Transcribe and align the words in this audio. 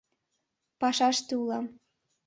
Пашаште 0.79 1.33
улам. 1.41 1.65